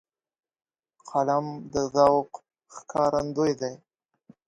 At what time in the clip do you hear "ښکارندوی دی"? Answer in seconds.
2.75-3.73